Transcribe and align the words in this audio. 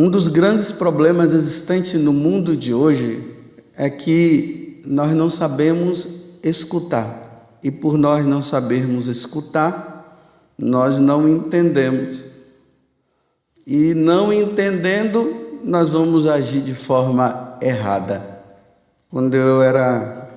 Um 0.00 0.08
dos 0.08 0.28
grandes 0.28 0.70
problemas 0.70 1.34
existentes 1.34 2.00
no 2.00 2.12
mundo 2.12 2.56
de 2.56 2.72
hoje 2.72 3.34
é 3.74 3.90
que 3.90 4.80
nós 4.86 5.12
não 5.12 5.28
sabemos 5.28 6.38
escutar. 6.40 7.58
E 7.64 7.68
por 7.68 7.98
nós 7.98 8.24
não 8.24 8.40
sabermos 8.40 9.08
escutar, 9.08 10.16
nós 10.56 11.00
não 11.00 11.28
entendemos. 11.28 12.22
E 13.66 13.92
não 13.92 14.32
entendendo, 14.32 15.34
nós 15.64 15.90
vamos 15.90 16.28
agir 16.28 16.60
de 16.60 16.74
forma 16.74 17.58
errada. 17.60 18.22
Quando 19.10 19.34
eu 19.34 19.60
era 19.60 20.30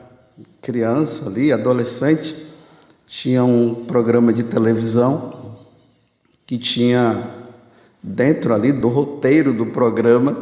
criança 0.59 1.27
ali, 1.27 1.53
adolescente, 1.53 2.47
tinha 3.05 3.43
um 3.43 3.75
programa 3.75 4.33
de 4.33 4.41
televisão 4.41 5.53
que 6.47 6.57
tinha 6.57 7.40
dentro 8.01 8.53
ali 8.53 8.71
do 8.71 8.87
roteiro 8.87 9.53
do 9.53 9.67
programa 9.67 10.35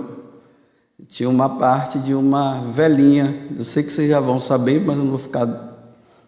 tinha 1.08 1.30
uma 1.30 1.50
parte 1.58 1.98
de 2.00 2.14
uma 2.14 2.62
velhinha. 2.62 3.48
Eu 3.58 3.66
sei 3.66 3.84
que 3.84 3.92
vocês 3.92 4.10
já 4.10 4.20
vão 4.20 4.40
saber, 4.40 4.84
mas 4.86 4.98
não 4.98 5.10
vou 5.10 5.18
ficar 5.18 5.48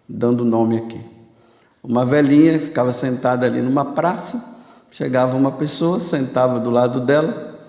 dando 0.07 0.43
nome 0.45 0.77
aqui. 0.77 0.99
Uma 1.83 2.05
velhinha 2.05 2.59
ficava 2.59 2.91
sentada 2.91 3.45
ali 3.45 3.61
numa 3.61 3.85
praça, 3.85 4.43
chegava 4.91 5.35
uma 5.35 5.51
pessoa, 5.51 5.99
sentava 5.99 6.59
do 6.59 6.69
lado 6.69 6.99
dela, 6.99 7.59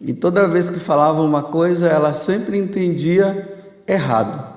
e 0.00 0.12
toda 0.12 0.48
vez 0.48 0.70
que 0.70 0.78
falava 0.78 1.22
uma 1.22 1.42
coisa, 1.42 1.88
ela 1.88 2.12
sempre 2.12 2.58
entendia 2.58 3.58
errado. 3.86 4.54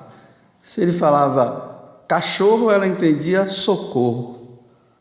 Se 0.62 0.80
ele 0.80 0.92
falava 0.92 1.70
Cachorro 2.10 2.72
ela 2.72 2.88
entendia 2.88 3.48
socorro. 3.48 4.58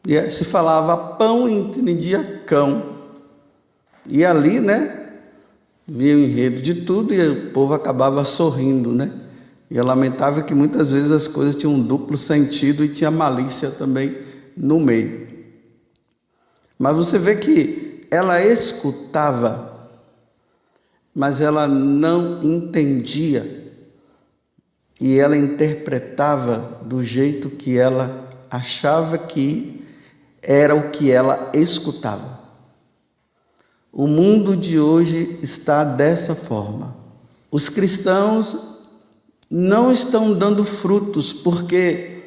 E 0.07 0.29
se 0.29 0.45
falava 0.45 0.95
pão, 0.95 1.49
entendia 1.49 2.43
cão. 2.45 2.98
E 4.05 4.25
ali, 4.25 4.59
né, 4.59 5.09
via 5.87 6.15
o 6.15 6.19
enredo 6.19 6.61
de 6.61 6.73
tudo 6.73 7.13
e 7.13 7.27
o 7.27 7.51
povo 7.51 7.73
acabava 7.73 8.23
sorrindo, 8.23 8.93
né? 8.93 9.11
E 9.69 9.77
eu 9.77 9.85
lamentava 9.85 10.41
que 10.41 10.53
muitas 10.53 10.91
vezes 10.91 11.11
as 11.11 11.27
coisas 11.27 11.55
tinham 11.55 11.73
um 11.73 11.81
duplo 11.81 12.17
sentido 12.17 12.83
e 12.83 12.89
tinha 12.89 13.11
malícia 13.11 13.69
também 13.69 14.17
no 14.57 14.79
meio. 14.79 15.27
Mas 16.77 16.95
você 16.95 17.17
vê 17.17 17.35
que 17.35 18.01
ela 18.09 18.41
escutava, 18.41 19.89
mas 21.13 21.41
ela 21.41 21.67
não 21.67 22.41
entendia 22.41 23.73
e 24.99 25.17
ela 25.17 25.37
interpretava 25.37 26.79
do 26.83 27.03
jeito 27.03 27.49
que 27.49 27.77
ela 27.77 28.27
achava 28.49 29.17
que 29.17 29.85
era 30.41 30.75
o 30.75 30.89
que 30.89 31.11
ela 31.11 31.51
escutava. 31.53 32.38
O 33.91 34.07
mundo 34.07 34.55
de 34.55 34.79
hoje 34.79 35.39
está 35.41 35.83
dessa 35.83 36.35
forma. 36.35 36.95
Os 37.51 37.69
cristãos 37.69 38.55
não 39.49 39.91
estão 39.91 40.33
dando 40.33 40.63
frutos 40.63 41.33
porque 41.33 42.19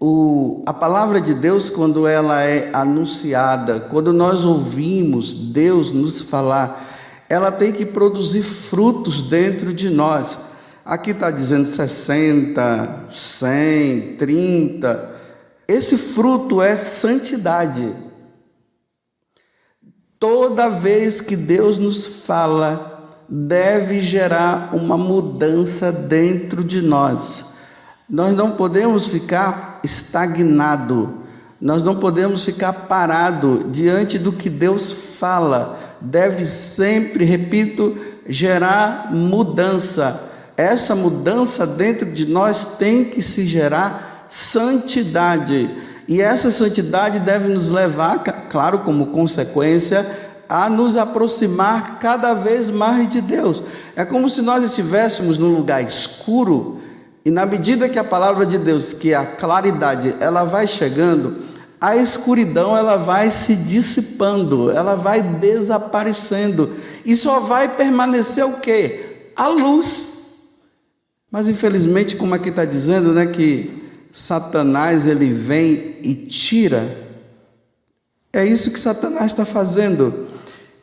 o, 0.00 0.62
a 0.64 0.72
palavra 0.72 1.20
de 1.20 1.34
Deus, 1.34 1.68
quando 1.68 2.06
ela 2.06 2.44
é 2.44 2.70
anunciada, 2.72 3.80
quando 3.80 4.12
nós 4.12 4.44
ouvimos 4.44 5.32
Deus 5.34 5.90
nos 5.90 6.20
falar, 6.20 6.86
ela 7.28 7.50
tem 7.50 7.72
que 7.72 7.84
produzir 7.84 8.42
frutos 8.42 9.22
dentro 9.22 9.74
de 9.74 9.90
nós. 9.90 10.38
Aqui 10.84 11.10
está 11.10 11.30
dizendo 11.32 11.66
60, 11.66 13.06
100, 13.12 14.16
30. 14.16 15.10
Esse 15.66 15.98
fruto 15.98 16.62
é 16.62 16.76
santidade. 16.76 17.92
Toda 20.18 20.68
vez 20.68 21.20
que 21.20 21.36
Deus 21.36 21.78
nos 21.78 22.24
fala, 22.26 23.10
deve 23.28 24.00
gerar 24.00 24.70
uma 24.74 24.96
mudança 24.96 25.92
dentro 25.92 26.64
de 26.64 26.82
nós. 26.82 27.54
Nós 28.08 28.34
não 28.34 28.52
podemos 28.52 29.08
ficar 29.08 29.80
estagnado. 29.84 31.14
Nós 31.60 31.82
não 31.82 31.96
podemos 31.96 32.44
ficar 32.44 32.72
parado 32.72 33.66
diante 33.70 34.18
do 34.18 34.32
que 34.32 34.48
Deus 34.48 34.92
fala. 34.92 35.78
Deve 36.00 36.46
sempre, 36.46 37.24
repito, 37.24 37.96
gerar 38.26 39.12
mudança 39.12 40.28
essa 40.58 40.96
mudança 40.96 41.64
dentro 41.64 42.04
de 42.04 42.26
nós 42.26 42.76
tem 42.78 43.04
que 43.04 43.22
se 43.22 43.46
gerar 43.46 44.26
santidade. 44.28 45.70
E 46.08 46.22
essa 46.22 46.50
santidade 46.50 47.20
deve 47.20 47.48
nos 47.48 47.68
levar, 47.68 48.18
claro, 48.48 48.78
como 48.78 49.08
consequência, 49.08 50.04
a 50.48 50.70
nos 50.70 50.96
aproximar 50.96 51.98
cada 51.98 52.32
vez 52.32 52.70
mais 52.70 53.06
de 53.08 53.20
Deus. 53.20 53.62
É 53.94 54.06
como 54.06 54.30
se 54.30 54.40
nós 54.40 54.64
estivéssemos 54.64 55.36
num 55.36 55.54
lugar 55.54 55.82
escuro 55.82 56.80
e 57.24 57.30
na 57.30 57.44
medida 57.44 57.90
que 57.90 57.98
a 57.98 58.04
palavra 58.04 58.46
de 58.46 58.56
Deus, 58.56 58.94
que 58.94 59.12
é 59.12 59.16
a 59.16 59.26
claridade, 59.26 60.16
ela 60.18 60.44
vai 60.44 60.66
chegando, 60.66 61.42
a 61.78 61.94
escuridão 61.94 62.74
ela 62.74 62.96
vai 62.96 63.30
se 63.30 63.54
dissipando, 63.54 64.70
ela 64.70 64.94
vai 64.94 65.20
desaparecendo 65.20 66.70
e 67.04 67.14
só 67.14 67.40
vai 67.40 67.68
permanecer 67.68 68.46
o 68.46 68.60
quê? 68.60 69.32
A 69.36 69.46
luz. 69.48 70.08
Mas 71.30 71.48
infelizmente, 71.48 72.16
como 72.16 72.34
aqui 72.34 72.48
está 72.48 72.64
dizendo, 72.64 73.12
né, 73.12 73.26
que 73.26 73.87
Satanás 74.12 75.06
ele 75.06 75.32
vem 75.32 75.96
e 76.02 76.14
tira. 76.14 77.08
É 78.32 78.44
isso 78.44 78.72
que 78.72 78.80
Satanás 78.80 79.26
está 79.26 79.44
fazendo. 79.44 80.28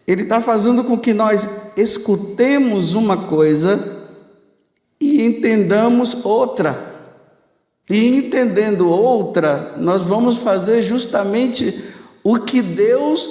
Ele 0.08 0.24
está 0.24 0.42
fazendo 0.42 0.84
com 0.84 0.98
que 0.98 1.14
nós 1.14 1.72
escutemos 1.76 2.94
uma 2.94 3.18
coisa 3.18 4.04
e 5.00 5.24
entendamos 5.24 6.18
outra. 6.24 6.94
E 7.90 8.08
entendendo 8.08 8.90
outra, 8.90 9.74
nós 9.78 10.02
vamos 10.02 10.38
fazer 10.38 10.82
justamente 10.82 11.84
o 12.24 12.40
que 12.40 12.62
Deus 12.62 13.30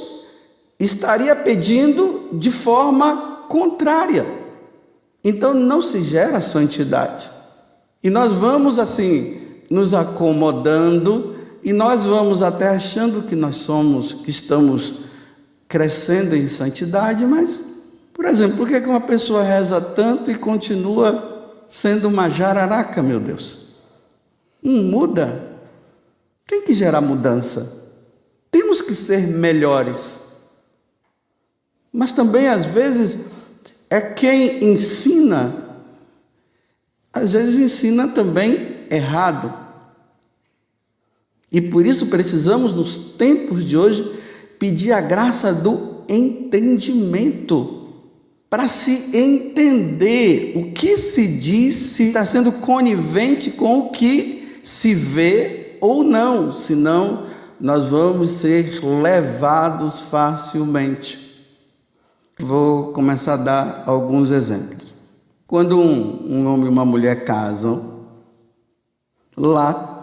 estaria 0.78 1.34
pedindo 1.34 2.28
de 2.32 2.50
forma 2.50 3.46
contrária. 3.48 4.24
Então 5.22 5.54
não 5.54 5.80
se 5.80 6.02
gera 6.02 6.40
santidade. 6.40 7.30
E 8.02 8.10
nós 8.10 8.32
vamos 8.32 8.78
assim 8.78 9.43
nos 9.70 9.94
acomodando 9.94 11.34
e 11.62 11.72
nós 11.72 12.04
vamos 12.04 12.42
até 12.42 12.68
achando 12.68 13.22
que 13.22 13.34
nós 13.34 13.56
somos, 13.56 14.12
que 14.12 14.30
estamos 14.30 15.04
crescendo 15.66 16.36
em 16.36 16.46
santidade, 16.46 17.24
mas, 17.24 17.60
por 18.12 18.26
exemplo, 18.26 18.58
por 18.58 18.68
que 18.68 18.76
uma 18.78 19.00
pessoa 19.00 19.42
reza 19.42 19.80
tanto 19.80 20.30
e 20.30 20.34
continua 20.34 21.52
sendo 21.68 22.08
uma 22.08 22.28
jararaca, 22.28 23.02
meu 23.02 23.18
Deus? 23.18 23.76
Não 24.62 24.82
muda. 24.82 25.56
Tem 26.46 26.62
que 26.62 26.74
gerar 26.74 27.00
mudança. 27.00 27.84
Temos 28.50 28.82
que 28.82 28.94
ser 28.94 29.26
melhores. 29.26 30.20
Mas 31.90 32.12
também, 32.12 32.48
às 32.48 32.66
vezes, 32.66 33.30
é 33.88 34.00
quem 34.00 34.64
ensina, 34.64 35.80
às 37.12 37.32
vezes 37.32 37.58
ensina 37.58 38.08
também 38.08 38.73
errado. 38.94 39.52
E 41.50 41.60
por 41.60 41.86
isso 41.86 42.06
precisamos, 42.06 42.72
nos 42.72 42.96
tempos 42.96 43.64
de 43.64 43.76
hoje, 43.76 44.18
pedir 44.58 44.92
a 44.92 45.00
graça 45.00 45.52
do 45.52 46.02
entendimento, 46.08 47.82
para 48.50 48.68
se 48.68 49.16
entender 49.16 50.52
o 50.56 50.72
que 50.72 50.96
se 50.96 51.38
diz, 51.38 51.74
se 51.74 52.08
está 52.08 52.24
sendo 52.24 52.52
conivente 52.52 53.50
com 53.52 53.80
o 53.80 53.90
que 53.90 54.60
se 54.62 54.94
vê 54.94 55.76
ou 55.80 56.04
não, 56.04 56.52
senão 56.52 57.26
nós 57.60 57.88
vamos 57.88 58.30
ser 58.30 58.80
levados 58.84 59.98
facilmente. 59.98 61.46
Vou 62.38 62.92
começar 62.92 63.34
a 63.34 63.38
dar 63.38 63.84
alguns 63.86 64.30
exemplos. 64.30 64.92
Quando 65.46 65.78
um, 65.78 66.26
um 66.28 66.46
homem 66.46 66.66
e 66.66 66.68
uma 66.68 66.84
mulher 66.84 67.24
casam, 67.24 67.93
lá 69.36 69.94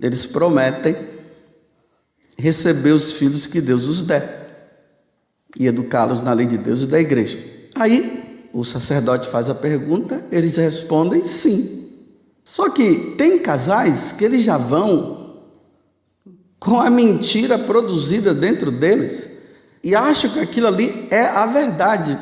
eles 0.00 0.26
prometem 0.26 0.96
receber 2.36 2.90
os 2.90 3.12
filhos 3.12 3.46
que 3.46 3.60
Deus 3.60 3.86
os 3.86 4.02
der 4.02 4.42
e 5.56 5.66
educá-los 5.66 6.20
na 6.20 6.32
lei 6.32 6.46
de 6.46 6.58
Deus 6.58 6.82
e 6.82 6.86
da 6.86 7.00
igreja. 7.00 7.38
Aí 7.76 8.48
o 8.52 8.64
sacerdote 8.64 9.28
faz 9.28 9.48
a 9.48 9.54
pergunta, 9.54 10.24
eles 10.30 10.56
respondem 10.56 11.24
sim. 11.24 11.88
Só 12.44 12.68
que 12.68 13.14
tem 13.16 13.38
casais 13.38 14.12
que 14.12 14.24
eles 14.24 14.42
já 14.42 14.56
vão 14.56 15.42
com 16.58 16.80
a 16.80 16.90
mentira 16.90 17.58
produzida 17.58 18.34
dentro 18.34 18.70
deles 18.70 19.28
e 19.82 19.94
acham 19.94 20.30
que 20.30 20.40
aquilo 20.40 20.66
ali 20.66 21.06
é 21.10 21.24
a 21.24 21.46
verdade. 21.46 22.18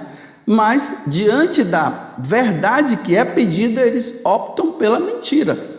Mas, 0.47 1.05
diante 1.07 1.63
da 1.63 2.15
verdade 2.19 2.97
que 2.99 3.15
é 3.15 3.25
pedida, 3.25 3.83
eles 3.83 4.21
optam 4.25 4.73
pela 4.73 4.99
mentira. 4.99 5.70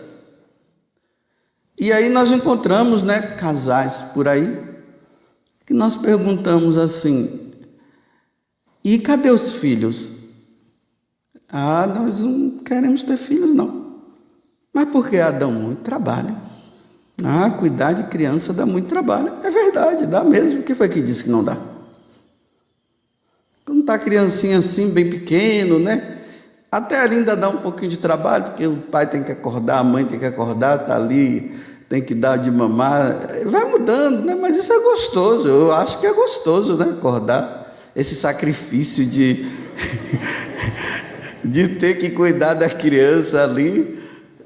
E 1.78 1.92
aí 1.92 2.08
nós 2.08 2.30
encontramos 2.30 3.02
né, 3.02 3.20
casais 3.20 4.02
por 4.14 4.28
aí 4.28 4.72
que 5.66 5.74
nós 5.74 5.96
perguntamos 5.96 6.76
assim: 6.76 7.52
E 8.84 8.98
cadê 8.98 9.30
os 9.30 9.54
filhos? 9.54 10.22
Ah, 11.48 11.86
nós 11.86 12.20
não 12.20 12.58
queremos 12.64 13.02
ter 13.02 13.16
filhos, 13.16 13.54
não. 13.54 14.00
Mas 14.72 14.88
por 14.88 15.08
que 15.08 15.18
Adão? 15.18 15.52
Muito 15.52 15.82
trabalho. 15.82 16.34
Ah, 17.22 17.50
cuidar 17.50 17.92
de 17.92 18.04
criança 18.04 18.52
dá 18.52 18.64
muito 18.64 18.88
trabalho. 18.88 19.34
É 19.42 19.50
verdade, 19.50 20.06
dá 20.06 20.24
mesmo. 20.24 20.60
O 20.60 20.62
que 20.62 20.74
foi 20.74 20.88
que 20.88 21.00
disse 21.00 21.24
que 21.24 21.30
não 21.30 21.44
dá? 21.44 21.58
Quando 23.64 23.80
está 23.80 23.98
criancinha 23.98 24.58
assim, 24.58 24.90
bem 24.90 25.08
pequeno, 25.10 25.78
né? 25.78 26.21
Até 26.72 26.98
ali 26.98 27.16
ainda 27.16 27.36
dá 27.36 27.50
um 27.50 27.58
pouquinho 27.58 27.90
de 27.90 27.98
trabalho, 27.98 28.44
porque 28.44 28.66
o 28.66 28.76
pai 28.76 29.06
tem 29.06 29.22
que 29.22 29.30
acordar, 29.30 29.80
a 29.80 29.84
mãe 29.84 30.06
tem 30.06 30.18
que 30.18 30.24
acordar, 30.24 30.80
está 30.80 30.96
ali, 30.96 31.54
tem 31.86 32.00
que 32.00 32.14
dar 32.14 32.38
de 32.38 32.50
mamar. 32.50 33.14
Vai 33.44 33.66
mudando, 33.66 34.24
né? 34.24 34.34
Mas 34.34 34.56
isso 34.56 34.72
é 34.72 34.80
gostoso. 34.80 35.46
Eu 35.46 35.74
acho 35.74 36.00
que 36.00 36.06
é 36.06 36.12
gostoso, 36.14 36.78
né? 36.78 36.86
Acordar. 36.96 37.76
Esse 37.94 38.14
sacrifício 38.14 39.04
de, 39.04 39.44
de 41.44 41.68
ter 41.78 41.98
que 41.98 42.08
cuidar 42.08 42.54
da 42.54 42.70
criança 42.70 43.44
ali. 43.44 44.02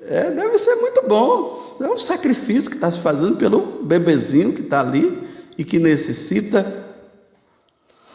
É, 0.08 0.28
deve 0.32 0.58
ser 0.58 0.74
muito 0.80 1.06
bom. 1.06 1.76
É 1.80 1.86
um 1.86 1.96
sacrifício 1.96 2.68
que 2.68 2.76
está 2.76 2.90
se 2.90 2.98
fazendo 2.98 3.36
pelo 3.36 3.84
bebezinho 3.84 4.52
que 4.52 4.62
está 4.62 4.80
ali 4.80 5.16
e 5.56 5.62
que 5.62 5.78
necessita. 5.78 6.66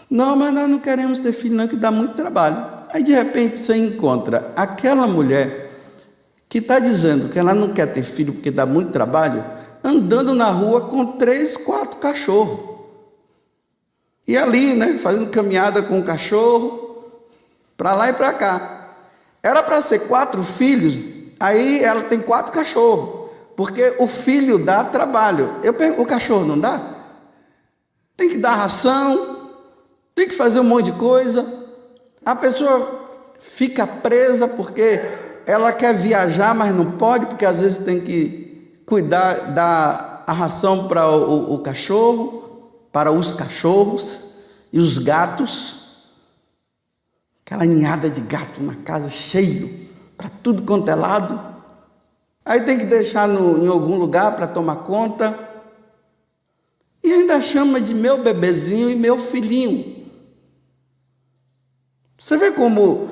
Não, 0.09 0.35
mas 0.35 0.53
nós 0.53 0.69
não 0.69 0.79
queremos 0.79 1.21
ter 1.21 1.31
filho, 1.31 1.55
não, 1.55 1.65
que 1.65 1.77
dá 1.77 1.89
muito 1.89 2.13
trabalho. 2.13 2.70
Aí 2.93 3.03
de 3.03 3.13
repente 3.13 3.59
você 3.59 3.75
encontra 3.75 4.51
aquela 4.55 5.07
mulher 5.07 5.71
que 6.49 6.57
está 6.57 6.79
dizendo 6.79 7.29
que 7.29 7.39
ela 7.39 7.53
não 7.53 7.73
quer 7.73 7.85
ter 7.93 8.03
filho 8.03 8.33
porque 8.33 8.51
dá 8.51 8.65
muito 8.65 8.91
trabalho, 8.91 9.43
andando 9.81 10.33
na 10.33 10.49
rua 10.49 10.81
com 10.81 11.13
três, 11.13 11.55
quatro 11.55 11.97
cachorros. 11.97 12.71
E 14.27 14.37
ali, 14.37 14.75
né, 14.75 14.97
fazendo 14.97 15.29
caminhada 15.29 15.81
com 15.81 15.99
o 15.99 16.03
cachorro, 16.03 17.05
para 17.77 17.93
lá 17.93 18.09
e 18.09 18.13
para 18.13 18.33
cá. 18.33 18.87
Era 19.41 19.63
para 19.63 19.81
ser 19.81 19.99
quatro 20.07 20.43
filhos, 20.43 20.99
aí 21.39 21.83
ela 21.83 22.03
tem 22.03 22.19
quatro 22.19 22.51
cachorros, 22.51 23.29
porque 23.55 23.95
o 23.97 24.07
filho 24.07 24.59
dá 24.59 24.83
trabalho. 24.83 25.55
Eu 25.63 25.73
o 25.99 26.05
cachorro 26.05 26.45
não 26.45 26.59
dá? 26.59 26.79
Tem 28.15 28.29
que 28.29 28.37
dar 28.37 28.55
ração, 28.55 29.49
tem 30.13 30.27
que 30.27 30.35
fazer 30.35 30.59
um 30.59 30.65
monte 30.65 30.87
de 30.87 30.91
coisa. 30.93 31.60
A 32.23 32.35
pessoa 32.35 33.09
fica 33.39 33.87
presa 33.87 34.47
porque 34.47 34.99
ela 35.45 35.73
quer 35.73 35.95
viajar, 35.95 36.53
mas 36.53 36.73
não 36.73 36.91
pode, 36.91 37.25
porque 37.25 37.45
às 37.45 37.59
vezes 37.59 37.79
tem 37.79 37.99
que 37.99 38.81
cuidar 38.85 39.53
da 39.53 40.11
a 40.27 40.33
ração 40.33 40.87
para 40.87 41.09
o, 41.09 41.55
o 41.55 41.59
cachorro, 41.59 42.71
para 42.91 43.11
os 43.11 43.33
cachorros 43.33 44.35
e 44.71 44.79
os 44.79 44.97
gatos. 44.97 45.81
Aquela 47.45 47.65
ninhada 47.65 48.09
de 48.09 48.21
gato 48.21 48.61
na 48.61 48.75
casa 48.75 49.09
cheio, 49.09 49.89
para 50.17 50.29
tudo 50.29 50.61
quanto 50.63 50.89
é 50.89 50.95
lado. 50.95 51.39
Aí 52.45 52.61
tem 52.61 52.77
que 52.77 52.85
deixar 52.85 53.27
no, 53.27 53.63
em 53.63 53.67
algum 53.67 53.97
lugar 53.97 54.35
para 54.35 54.47
tomar 54.47 54.77
conta. 54.77 55.37
E 57.03 57.11
ainda 57.11 57.41
chama 57.41 57.81
de 57.81 57.93
meu 57.93 58.23
bebezinho 58.23 58.89
e 58.89 58.95
meu 58.95 59.19
filhinho. 59.19 60.00
Você 62.21 62.37
vê 62.37 62.51
como 62.51 63.09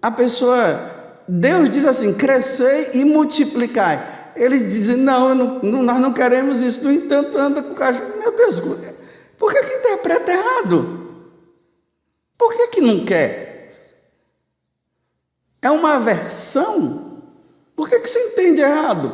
a 0.00 0.10
pessoa, 0.10 0.80
Deus 1.28 1.68
diz 1.68 1.84
assim: 1.84 2.14
crescei 2.14 2.92
e 2.94 3.04
multiplicai. 3.04 4.32
Eles 4.34 4.72
dizem: 4.72 4.96
não, 4.96 5.34
não, 5.34 5.82
nós 5.82 6.00
não 6.00 6.10
queremos 6.10 6.62
isso. 6.62 6.82
No 6.82 6.90
entanto, 6.90 7.36
anda 7.36 7.62
com 7.62 7.72
o 7.72 7.74
cachorro. 7.74 8.18
Meu 8.18 8.34
Deus, 8.34 8.58
por 9.38 9.52
que, 9.52 9.62
que 9.62 9.74
interpreta 9.74 10.32
errado? 10.32 11.06
Por 12.38 12.54
que, 12.54 12.68
que 12.68 12.80
não 12.80 13.04
quer? 13.04 13.92
É 15.60 15.70
uma 15.70 15.96
aversão? 15.96 17.24
Por 17.74 17.90
que, 17.90 18.00
que 18.00 18.08
você 18.08 18.18
entende 18.28 18.62
errado? 18.62 19.12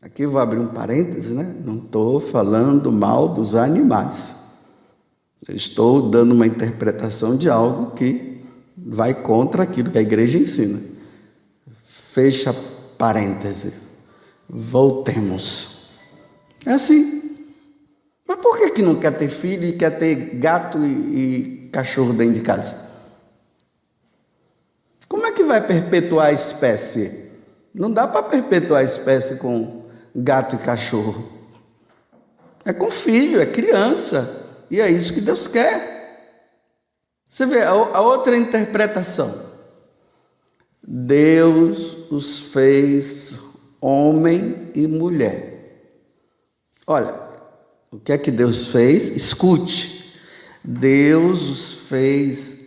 Aqui 0.00 0.22
eu 0.22 0.30
vou 0.30 0.40
abrir 0.40 0.60
um 0.60 0.68
parêntese, 0.68 1.34
né? 1.34 1.56
Não 1.62 1.76
estou 1.76 2.18
falando 2.22 2.90
mal 2.90 3.28
dos 3.28 3.54
animais. 3.54 4.39
Estou 5.48 6.10
dando 6.10 6.32
uma 6.32 6.46
interpretação 6.46 7.36
de 7.36 7.48
algo 7.48 7.92
que 7.92 8.42
vai 8.76 9.14
contra 9.14 9.62
aquilo 9.62 9.90
que 9.90 9.98
a 9.98 10.02
igreja 10.02 10.38
ensina. 10.38 10.80
Fecha 11.84 12.54
parênteses. 12.98 13.74
Voltemos. 14.48 15.90
É 16.66 16.72
assim. 16.72 17.20
Mas 18.26 18.38
por 18.38 18.58
que, 18.58 18.70
que 18.70 18.82
não 18.82 18.96
quer 18.96 19.16
ter 19.16 19.28
filho 19.28 19.64
e 19.64 19.72
quer 19.72 19.98
ter 19.98 20.14
gato 20.36 20.78
e, 20.84 21.66
e 21.66 21.68
cachorro 21.72 22.12
dentro 22.12 22.34
de 22.34 22.40
casa? 22.42 22.90
Como 25.08 25.26
é 25.26 25.32
que 25.32 25.42
vai 25.42 25.66
perpetuar 25.66 26.26
a 26.26 26.32
espécie? 26.32 27.30
Não 27.74 27.90
dá 27.90 28.06
para 28.06 28.22
perpetuar 28.22 28.80
a 28.80 28.84
espécie 28.84 29.36
com 29.36 29.84
gato 30.14 30.56
e 30.56 30.58
cachorro. 30.58 31.28
É 32.64 32.72
com 32.72 32.90
filho, 32.90 33.40
é 33.40 33.46
criança. 33.46 34.49
E 34.70 34.80
é 34.80 34.88
isso 34.90 35.12
que 35.12 35.20
Deus 35.20 35.46
quer. 35.46 36.00
Você 37.28 37.46
vê 37.46 37.62
a, 37.62 38.00
outra 38.00 38.36
interpretação. 38.36 39.50
Deus 40.82 41.96
os 42.10 42.40
fez 42.52 43.38
homem 43.80 44.70
e 44.74 44.86
mulher. 44.86 45.86
Olha, 46.86 47.14
o 47.90 47.98
que 47.98 48.12
é 48.12 48.18
que 48.18 48.30
Deus 48.30 48.68
fez? 48.68 49.08
Escute. 49.08 50.18
Deus 50.62 51.48
os 51.48 51.88
fez 51.88 52.60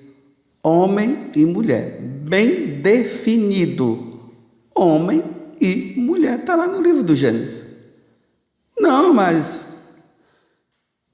homem 0.64 1.30
e 1.36 1.46
mulher, 1.46 2.00
bem 2.02 2.82
definido. 2.82 4.32
Homem 4.74 5.24
e 5.60 5.96
mulher. 5.98 6.40
Está 6.40 6.56
lá 6.56 6.68
no 6.68 6.82
livro 6.82 7.04
do 7.04 7.16
Gênesis. 7.16 7.66
Não, 8.80 9.14
mas 9.14 9.63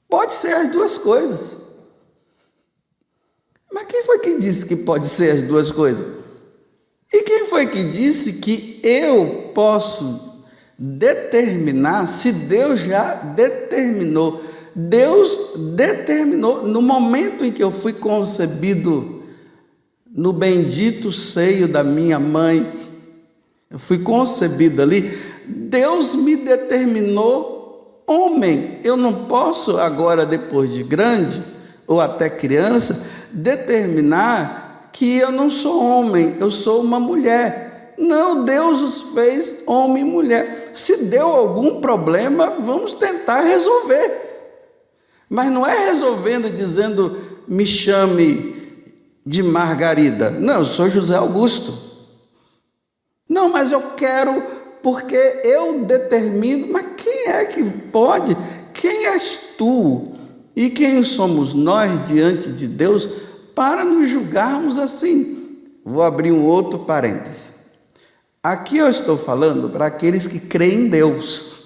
pode 0.09 0.33
ser 0.33 0.53
as 0.53 0.71
duas 0.71 0.97
coisas. 0.97 1.57
Mas 3.71 3.85
quem 3.85 4.03
foi 4.03 4.19
que 4.19 4.39
disse 4.39 4.65
que 4.65 4.75
pode 4.75 5.07
ser 5.07 5.31
as 5.31 5.41
duas 5.43 5.71
coisas? 5.71 6.05
E 7.13 7.23
quem 7.23 7.45
foi 7.45 7.67
que 7.67 7.83
disse 7.83 8.33
que 8.33 8.79
eu 8.83 9.51
posso 9.53 10.29
determinar 10.77 12.07
se 12.07 12.31
Deus 12.31 12.79
já 12.79 13.13
determinou. 13.15 14.41
Deus 14.73 15.37
determinou 15.75 16.65
no 16.65 16.81
momento 16.81 17.43
em 17.43 17.51
que 17.51 17.61
eu 17.61 17.71
fui 17.71 17.91
concebido 17.91 19.23
no 20.09 20.31
bendito 20.31 21.11
seio 21.11 21.67
da 21.67 21.83
minha 21.83 22.17
mãe, 22.17 22.71
eu 23.69 23.77
fui 23.77 23.99
concebido 23.99 24.81
ali, 24.81 25.17
Deus 25.45 26.15
me 26.15 26.37
determinou 26.37 27.58
homem. 28.09 28.79
Eu 28.83 28.97
não 28.97 29.25
posso 29.25 29.77
agora, 29.77 30.25
depois 30.25 30.73
de 30.73 30.83
grande 30.83 31.41
ou 31.85 32.01
até 32.01 32.29
criança, 32.29 33.05
determinar 33.31 34.89
que 34.91 35.17
eu 35.17 35.31
não 35.31 35.49
sou 35.49 35.83
homem, 35.83 36.35
eu 36.39 36.49
sou 36.49 36.81
uma 36.81 36.99
mulher. 36.99 37.93
Não, 37.97 38.43
Deus 38.43 38.81
os 38.81 39.01
fez 39.13 39.63
homem 39.67 40.03
e 40.03 40.09
mulher. 40.09 40.71
Se 40.73 41.05
deu 41.05 41.27
algum 41.27 41.79
problema, 41.81 42.55
vamos 42.59 42.93
tentar 42.93 43.41
resolver. 43.41 44.27
Mas 45.29 45.51
não 45.51 45.65
é 45.65 45.85
resolvendo 45.85 46.49
dizendo, 46.49 47.17
me 47.47 47.65
chame 47.65 48.55
de 49.25 49.43
Margarida. 49.43 50.31
Não, 50.31 50.59
eu 50.59 50.65
sou 50.65 50.89
José 50.89 51.15
Augusto. 51.15 51.73
Não, 53.27 53.49
mas 53.49 53.71
eu 53.71 53.81
quero 53.91 54.41
porque 54.81 55.41
eu 55.43 55.83
determino. 55.83 56.67
Mas 56.71 56.85
quem 56.97 57.27
é 57.27 57.45
que 57.45 57.63
pode? 57.63 58.35
Quem 58.73 59.07
és 59.07 59.55
tu? 59.57 60.13
E 60.55 60.69
quem 60.69 61.03
somos 61.03 61.53
nós 61.53 62.07
diante 62.07 62.51
de 62.51 62.67
Deus 62.67 63.07
para 63.55 63.85
nos 63.85 64.09
julgarmos 64.09 64.77
assim? 64.77 65.57
Vou 65.85 66.03
abrir 66.03 66.31
um 66.31 66.43
outro 66.43 66.79
parêntese. 66.79 67.49
Aqui 68.43 68.77
eu 68.77 68.89
estou 68.89 69.17
falando 69.17 69.69
para 69.69 69.85
aqueles 69.85 70.27
que 70.27 70.39
creem 70.39 70.81
em 70.81 70.87
Deus. 70.87 71.59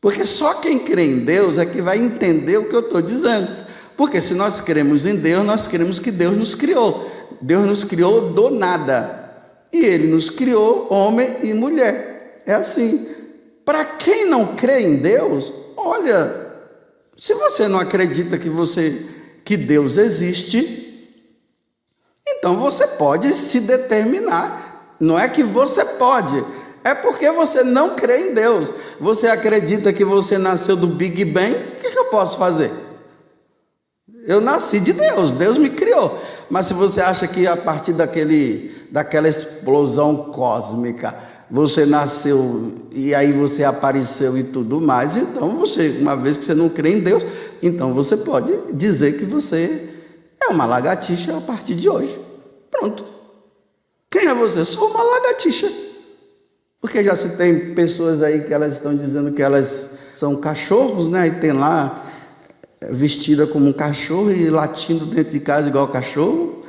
Porque 0.00 0.24
só 0.24 0.54
quem 0.54 0.78
crê 0.78 1.04
em 1.04 1.18
Deus 1.20 1.58
é 1.58 1.66
que 1.66 1.82
vai 1.82 1.98
entender 1.98 2.58
o 2.58 2.68
que 2.68 2.74
eu 2.74 2.80
estou 2.80 3.02
dizendo. 3.02 3.50
Porque 3.96 4.20
se 4.20 4.34
nós 4.34 4.60
cremos 4.60 5.04
em 5.04 5.16
Deus, 5.16 5.44
nós 5.44 5.66
cremos 5.66 5.98
que 5.98 6.10
Deus 6.10 6.36
nos 6.36 6.54
criou. 6.54 7.10
Deus 7.40 7.66
nos 7.66 7.84
criou 7.84 8.32
do 8.32 8.50
nada. 8.50 9.30
E 9.72 9.78
Ele 9.84 10.06
nos 10.06 10.30
criou 10.30 10.86
homem 10.90 11.36
e 11.42 11.52
mulher. 11.52 12.15
É 12.46 12.54
assim. 12.54 13.06
Para 13.64 13.84
quem 13.84 14.24
não 14.26 14.54
crê 14.54 14.80
em 14.80 14.96
Deus, 14.96 15.52
olha, 15.76 16.46
se 17.16 17.34
você 17.34 17.66
não 17.66 17.80
acredita 17.80 18.38
que 18.38 18.48
você 18.48 19.04
que 19.44 19.56
Deus 19.56 19.96
existe, 19.96 21.10
então 22.26 22.56
você 22.56 22.86
pode 22.86 23.28
se 23.30 23.60
determinar 23.60 24.66
não 24.98 25.18
é 25.18 25.28
que 25.28 25.42
você 25.42 25.84
pode, 25.84 26.42
é 26.82 26.94
porque 26.94 27.30
você 27.30 27.62
não 27.62 27.96
crê 27.96 28.30
em 28.30 28.34
Deus. 28.34 28.72
Você 28.98 29.28
acredita 29.28 29.92
que 29.92 30.04
você 30.04 30.38
nasceu 30.38 30.76
do 30.76 30.86
Big 30.86 31.24
Bang, 31.24 31.54
o 31.54 31.80
que, 31.80 31.90
que 31.90 31.98
eu 31.98 32.06
posso 32.06 32.38
fazer? 32.38 32.70
Eu 34.26 34.40
nasci 34.40 34.80
de 34.80 34.92
Deus, 34.92 35.30
Deus 35.30 35.58
me 35.58 35.70
criou. 35.70 36.18
Mas 36.48 36.66
se 36.66 36.74
você 36.74 37.00
acha 37.00 37.26
que 37.26 37.46
a 37.46 37.56
partir 37.56 37.92
daquele, 37.92 38.74
daquela 38.90 39.28
explosão 39.28 40.32
cósmica, 40.32 41.14
você 41.50 41.86
nasceu 41.86 42.72
e 42.92 43.14
aí 43.14 43.32
você 43.32 43.62
apareceu 43.62 44.36
e 44.36 44.44
tudo 44.44 44.80
mais, 44.80 45.16
então 45.16 45.56
você, 45.56 45.96
uma 46.00 46.16
vez 46.16 46.36
que 46.36 46.44
você 46.44 46.54
não 46.54 46.68
crê 46.68 46.92
em 46.92 47.00
Deus, 47.00 47.24
então 47.62 47.94
você 47.94 48.16
pode 48.16 48.52
dizer 48.72 49.16
que 49.16 49.24
você 49.24 49.88
é 50.42 50.48
uma 50.48 50.66
lagartixa 50.66 51.36
a 51.36 51.40
partir 51.40 51.74
de 51.74 51.88
hoje. 51.88 52.18
Pronto. 52.70 53.04
Quem 54.10 54.26
é 54.26 54.34
você? 54.34 54.64
Sou 54.64 54.90
uma 54.90 55.02
lagartixa. 55.02 55.70
Porque 56.80 57.02
já 57.02 57.16
se 57.16 57.36
tem 57.36 57.74
pessoas 57.74 58.22
aí 58.22 58.44
que 58.44 58.52
elas 58.52 58.74
estão 58.74 58.96
dizendo 58.96 59.32
que 59.32 59.42
elas 59.42 59.90
são 60.14 60.36
cachorros, 60.36 61.08
né? 61.08 61.26
E 61.26 61.30
tem 61.32 61.52
lá 61.52 62.04
eh, 62.80 62.92
vestida 62.92 63.46
como 63.46 63.68
um 63.68 63.72
cachorro 63.72 64.30
e 64.30 64.48
latindo 64.48 65.04
dentro 65.06 65.32
de 65.32 65.40
casa 65.40 65.68
igual 65.68 65.88
cachorro. 65.88 66.64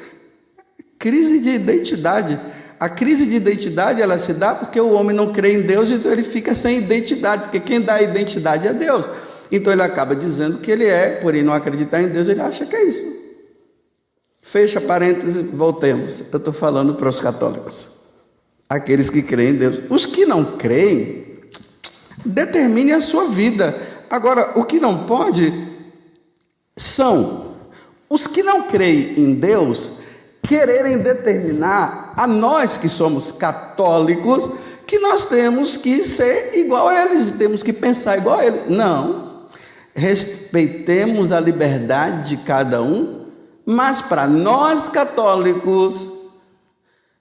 Crise 0.97 1.39
de 1.39 1.51
identidade. 1.51 2.39
A 2.79 2.87
crise 2.87 3.25
de 3.25 3.35
identidade 3.35 4.01
ela 4.01 4.19
se 4.19 4.33
dá 4.33 4.53
porque 4.53 4.79
o 4.79 4.91
homem 4.91 5.15
não 5.15 5.33
crê 5.33 5.53
em 5.53 5.61
Deus, 5.61 5.89
então 5.89 6.11
ele 6.11 6.23
fica 6.23 6.53
sem 6.53 6.77
identidade, 6.77 7.43
porque 7.43 7.59
quem 7.59 7.81
dá 7.81 7.95
a 7.95 8.01
identidade 8.03 8.67
é 8.67 8.73
Deus. 8.73 9.05
Então 9.51 9.73
ele 9.73 9.81
acaba 9.81 10.15
dizendo 10.15 10.59
que 10.59 10.69
ele 10.69 10.85
é, 10.85 11.19
porém 11.21 11.41
não 11.41 11.53
acreditar 11.53 12.01
em 12.01 12.09
Deus, 12.09 12.27
ele 12.27 12.41
acha 12.41 12.65
que 12.65 12.75
é 12.75 12.83
isso. 12.83 13.17
Fecha 14.43 14.79
parênteses, 14.79 15.45
voltemos. 15.51 16.23
Eu 16.31 16.37
estou 16.37 16.53
falando 16.53 16.95
para 16.95 17.09
os 17.09 17.19
católicos, 17.19 17.91
aqueles 18.69 19.09
que 19.09 19.21
creem 19.21 19.51
em 19.51 19.57
Deus. 19.57 19.81
Os 19.89 20.05
que 20.05 20.25
não 20.25 20.43
creem, 20.57 21.25
determine 22.23 22.93
a 22.93 23.01
sua 23.01 23.27
vida. 23.27 23.75
Agora, 24.09 24.51
o 24.55 24.63
que 24.63 24.79
não 24.79 25.05
pode 25.05 25.51
são 26.75 27.55
os 28.09 28.27
que 28.27 28.43
não 28.43 28.63
creem 28.63 29.19
em 29.19 29.33
Deus 29.33 29.99
quererem 30.41 30.97
determinar 30.99 32.06
a 32.17 32.25
nós 32.25 32.77
que 32.77 32.89
somos 32.89 33.31
católicos 33.31 34.49
que 34.87 34.97
nós 34.99 35.25
temos 35.25 35.75
que 35.75 36.03
ser 36.03 36.57
igual 36.57 36.87
a 36.87 37.03
eles, 37.03 37.31
temos 37.31 37.61
que 37.61 37.73
pensar 37.73 38.17
igual 38.17 38.39
a 38.39 38.45
eles. 38.45 38.69
Não. 38.69 39.27
Respeitemos 39.93 41.33
a 41.33 41.39
liberdade 41.41 42.29
de 42.29 42.37
cada 42.37 42.81
um, 42.81 43.25
mas 43.65 44.01
para 44.01 44.25
nós 44.25 44.87
católicos, 44.87 46.07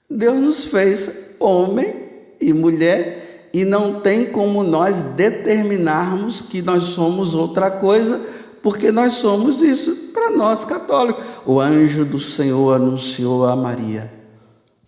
Deus 0.08 0.36
nos 0.36 0.64
fez 0.66 1.34
homem 1.40 1.92
e 2.40 2.52
mulher 2.52 3.50
e 3.52 3.64
não 3.64 4.00
tem 4.00 4.26
como 4.26 4.62
nós 4.62 5.00
determinarmos 5.00 6.40
que 6.40 6.62
nós 6.62 6.84
somos 6.84 7.34
outra 7.34 7.70
coisa, 7.70 8.20
porque 8.62 8.92
nós 8.92 9.14
somos 9.14 9.60
isso 9.60 10.12
para 10.12 10.30
nós 10.30 10.64
católicos. 10.64 11.24
O 11.44 11.60
anjo 11.60 12.04
do 12.04 12.20
Senhor 12.20 12.76
anunciou 12.76 13.46
a 13.46 13.56
Maria 13.56 14.15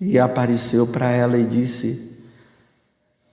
e 0.01 0.19
apareceu 0.19 0.87
para 0.87 1.11
ela 1.11 1.39
e 1.39 1.45
disse: 1.45 2.19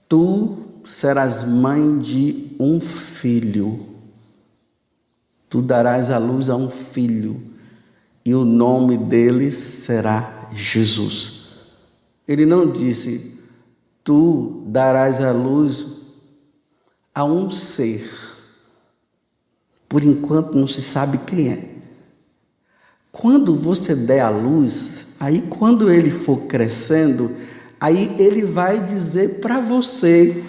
Tu 0.08 0.58
serás 0.88 1.44
mãe 1.44 1.98
de 1.98 2.56
um 2.58 2.80
filho. 2.80 3.86
Tu 5.48 5.62
darás 5.62 6.10
à 6.10 6.18
luz 6.18 6.50
a 6.50 6.56
um 6.56 6.68
filho, 6.68 7.40
e 8.24 8.34
o 8.34 8.44
nome 8.44 8.96
dele 8.96 9.50
será 9.50 10.48
Jesus. 10.52 11.46
Ele 12.26 12.44
não 12.44 12.70
disse: 12.70 13.38
Tu 14.02 14.64
darás 14.66 15.20
à 15.20 15.30
luz 15.30 15.96
a 17.14 17.24
um 17.24 17.50
ser. 17.50 18.10
Por 19.88 20.02
enquanto 20.02 20.54
não 20.54 20.66
se 20.66 20.82
sabe 20.82 21.18
quem 21.18 21.48
é. 21.48 21.76
Quando 23.12 23.54
você 23.54 23.94
der 23.94 24.20
a 24.20 24.28
luz, 24.28 24.95
aí 25.18 25.42
quando 25.48 25.90
ele 25.90 26.10
for 26.10 26.42
crescendo, 26.42 27.32
aí 27.80 28.14
ele 28.18 28.42
vai 28.42 28.80
dizer 28.80 29.40
para 29.40 29.60
você 29.60 30.42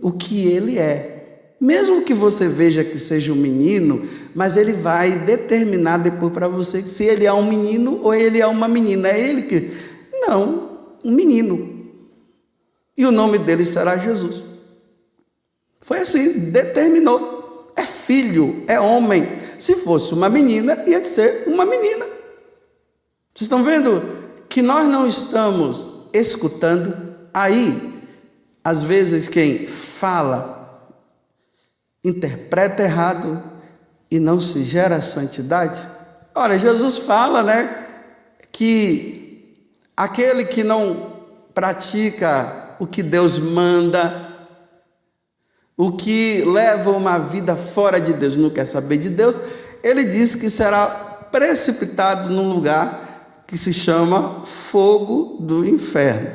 o 0.00 0.12
que 0.12 0.46
ele 0.46 0.78
é. 0.78 1.12
Mesmo 1.60 2.02
que 2.02 2.12
você 2.12 2.48
veja 2.48 2.82
que 2.82 2.98
seja 2.98 3.32
um 3.32 3.36
menino, 3.36 4.08
mas 4.34 4.56
ele 4.56 4.72
vai 4.72 5.12
determinar 5.12 5.98
depois 5.98 6.32
para 6.32 6.48
você 6.48 6.82
se 6.82 7.04
ele 7.04 7.24
é 7.24 7.32
um 7.32 7.48
menino 7.48 8.00
ou 8.02 8.12
ele 8.12 8.40
é 8.40 8.46
uma 8.46 8.66
menina. 8.66 9.08
É 9.08 9.20
ele 9.20 9.42
que. 9.42 9.70
Não, 10.12 10.70
um 11.04 11.12
menino. 11.12 11.86
E 12.96 13.06
o 13.06 13.12
nome 13.12 13.38
dele 13.38 13.64
será 13.64 13.96
Jesus. 13.96 14.42
Foi 15.80 16.00
assim, 16.00 16.50
determinou. 16.50 17.72
É 17.76 17.86
filho, 17.86 18.64
é 18.66 18.78
homem. 18.78 19.28
Se 19.58 19.76
fosse 19.76 20.12
uma 20.12 20.28
menina, 20.28 20.82
ia 20.86 21.04
ser 21.04 21.44
uma 21.46 21.64
menina. 21.64 22.04
Vocês 23.34 23.46
estão 23.46 23.64
vendo 23.64 24.02
que 24.48 24.60
nós 24.60 24.86
não 24.86 25.06
estamos 25.06 25.86
escutando 26.12 27.16
aí, 27.32 28.06
às 28.62 28.82
vezes, 28.82 29.26
quem 29.26 29.66
fala, 29.66 30.92
interpreta 32.04 32.82
errado 32.82 33.42
e 34.10 34.20
não 34.20 34.38
se 34.38 34.64
gera 34.64 35.00
santidade? 35.00 35.80
Olha, 36.34 36.58
Jesus 36.58 36.98
fala, 36.98 37.42
né, 37.42 37.86
que 38.52 39.66
aquele 39.96 40.44
que 40.44 40.62
não 40.62 41.12
pratica 41.54 42.74
o 42.78 42.86
que 42.86 43.02
Deus 43.02 43.38
manda, 43.38 44.30
o 45.74 45.92
que 45.92 46.44
leva 46.44 46.90
uma 46.90 47.18
vida 47.18 47.56
fora 47.56 47.98
de 47.98 48.12
Deus, 48.12 48.36
não 48.36 48.50
quer 48.50 48.66
saber 48.66 48.98
de 48.98 49.08
Deus, 49.08 49.38
ele 49.82 50.04
diz 50.04 50.34
que 50.34 50.50
será 50.50 50.86
precipitado 51.30 52.28
num 52.28 52.52
lugar 52.52 53.01
que 53.52 53.58
se 53.58 53.70
chama 53.70 54.46
fogo 54.46 55.36
do 55.38 55.62
inferno. 55.62 56.30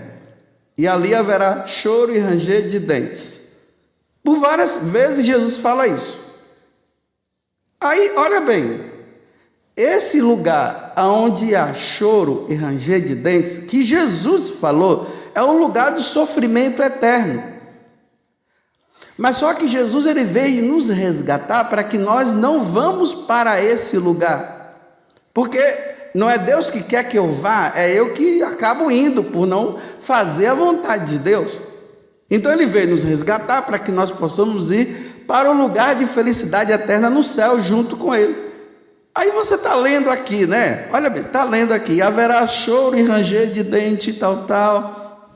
E 0.78 0.88
ali 0.88 1.16
haverá 1.16 1.66
choro 1.66 2.16
e 2.16 2.20
ranger 2.20 2.68
de 2.68 2.78
dentes. 2.78 3.42
Por 4.24 4.38
várias 4.38 4.78
vezes 4.84 5.26
Jesus 5.26 5.58
fala 5.58 5.88
isso. 5.88 6.48
Aí, 7.82 8.14
olha 8.16 8.40
bem, 8.42 8.86
esse 9.76 10.22
lugar 10.22 10.94
onde 10.96 11.56
há 11.56 11.74
choro 11.74 12.46
e 12.50 12.54
ranger 12.54 13.02
de 13.02 13.16
dentes, 13.16 13.58
que 13.58 13.82
Jesus 13.82 14.52
falou, 14.52 15.08
é 15.34 15.42
um 15.42 15.58
lugar 15.58 15.96
de 15.96 16.04
sofrimento 16.04 16.84
eterno. 16.84 17.42
Mas 19.18 19.38
só 19.38 19.56
que 19.56 19.68
Jesus 19.68 20.06
ele 20.06 20.24
veio 20.24 20.72
nos 20.72 20.88
resgatar 20.88 21.66
para 21.66 21.84
que 21.84 21.98
nós 21.98 22.32
não 22.32 22.62
vamos 22.62 23.12
para 23.16 23.60
esse 23.60 23.98
lugar. 23.98 24.76
Porque 25.34 25.97
não 26.14 26.30
é 26.30 26.38
Deus 26.38 26.70
que 26.70 26.82
quer 26.82 27.04
que 27.04 27.18
eu 27.18 27.30
vá, 27.30 27.72
é 27.76 27.92
eu 27.92 28.14
que 28.14 28.42
acabo 28.44 28.90
indo 28.90 29.24
por 29.24 29.46
não 29.46 29.80
fazer 30.00 30.48
a 30.48 30.54
vontade 30.54 31.12
de 31.12 31.20
Deus. 31.20 31.60
Então 32.30 32.52
ele 32.52 32.66
veio 32.66 32.90
nos 32.90 33.04
resgatar 33.04 33.62
para 33.62 33.80
que 33.80 33.92
nós 33.92 34.12
possamos 34.12 34.72
ir 34.72 35.26
para 35.28 35.50
o 35.52 35.54
lugar 35.54 35.96
de 35.96 36.06
felicidade 36.06 36.72
eterna 36.72 37.10
no 37.10 37.24
céu 37.24 37.62
junto 37.62 37.96
com 37.96 38.16
ele. 38.16 38.48
Aí 39.14 39.32
você 39.32 39.56
está 39.56 39.74
lendo 39.76 40.10
aqui, 40.10 40.46
né? 40.46 40.88
Olha 40.92 41.10
bem, 41.10 41.24
está 41.24 41.44
lendo 41.44 41.74
aqui: 41.74 42.02
haverá 42.02 42.46
choro 42.48 42.98
e 42.98 43.04
ranger 43.04 43.50
de 43.52 43.64
dente, 43.64 44.14
tal, 44.14 44.44
tal. 44.44 45.34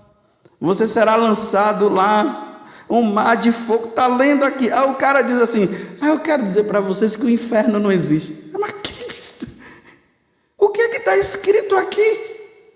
Você 0.59 0.87
será 0.87 1.15
lançado 1.15 1.89
lá 1.89 2.63
um 2.87 3.01
mar 3.01 3.35
de 3.37 3.51
fogo, 3.51 3.87
está 3.87 4.05
lendo 4.05 4.43
aqui. 4.43 4.71
Aí 4.71 4.89
o 4.89 4.93
cara 4.95 5.21
diz 5.21 5.41
assim: 5.41 5.67
Mas 5.99 6.09
eu 6.09 6.19
quero 6.19 6.43
dizer 6.43 6.65
para 6.65 6.79
vocês 6.79 7.15
que 7.15 7.25
o 7.25 7.29
inferno 7.29 7.79
não 7.79 7.91
existe. 7.91 8.51
Mas 8.59 8.71
que 8.83 8.91
O 10.61 10.69
que 10.69 10.79
é 10.79 10.89
que 10.89 10.97
está 11.11 11.17
escrito 11.17 11.75
aqui? 11.75 12.31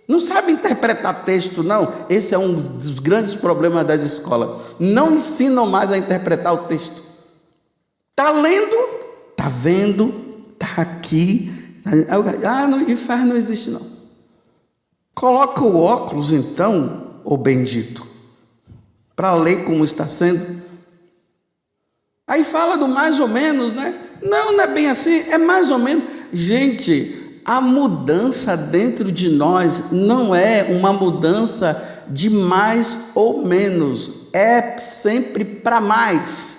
Não 0.08 0.20
sabe 0.20 0.51
interpretar 0.51 1.25
texto, 1.25 1.63
não. 1.63 2.06
Esse 2.10 2.36
é 2.36 2.38
um 2.38 2.54
dos 2.54 3.00
grandes 3.00 3.34
problemas 3.34 3.86
das 3.88 4.04
escolas. 4.04 4.62
Não 4.80 5.15
ensinam 5.15 5.65
mais 5.65 5.92
a 5.92 5.98
interpretar 5.98 6.54
o 6.54 6.68
texto. 6.68 7.01
Está 8.12 8.32
lendo, 8.32 8.75
está 9.32 9.50
vendo, 9.50 10.13
está 10.54 10.82
aqui. 10.82 11.51
Ah, 12.44 12.68
no 12.68 12.89
inferno 12.89 13.27
não 13.27 13.36
existe, 13.36 13.72
não. 13.72 13.82
Coloca 15.13 15.63
o 15.63 15.82
óculos, 15.82 16.32
então, 16.32 17.22
ô 17.24 17.38
bendito 17.38 18.15
para 19.15 19.34
ler 19.34 19.63
como 19.63 19.86
está 19.86 20.08
sendo. 20.08 20.62
Aí 22.27 22.44
fala 22.44 22.77
do 22.77 22.88
mais 22.88 23.20
ou 23.20 23.27
menos, 23.27 23.72
né? 23.72 23.94
Não, 24.22 24.54
não 24.54 24.62
é 24.62 24.68
bem 24.68 24.89
assim, 24.89 25.32
é 25.32 25.38
mais 25.38 25.72
ou 25.72 25.80
menos. 25.80 26.04
Gente, 26.34 27.14
a 27.46 27.62
mudança 27.62 28.58
dentro 28.58 29.12
de 29.12 29.30
nós 29.30 29.92
não 29.92 30.34
é 30.34 30.64
uma 30.64 30.92
mudança 30.92 32.04
de 32.10 32.30
mais 32.30 33.12
ou 33.14 33.46
menos, 33.46 34.12
é 34.34 34.80
sempre 34.80 35.46
para 35.46 35.80
mais, 35.80 36.58